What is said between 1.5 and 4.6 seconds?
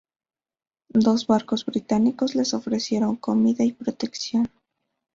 británicos les ofrecieron comida y protección.